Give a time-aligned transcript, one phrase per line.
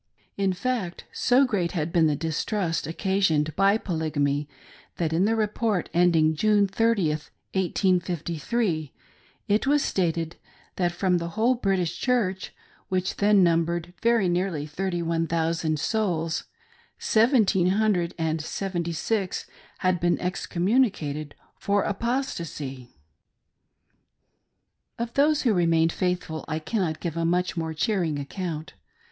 [0.35, 4.47] In fact, so great had been the distrust occasioned by Pblygamy,
[4.97, 8.93] that in the report end ing June 30th, 1853,
[9.47, 10.37] it was stated
[10.77, 12.51] that from the whole British Church—
[12.89, 16.45] which then numbered very nearly thirty one thous and souls—
[16.97, 19.45] seventeen hundred and seventy six
[19.85, 22.89] had been ex communicated for apostasy!
[24.97, 28.73] Of those who remained faithful I cannot give a mudh more cheering account.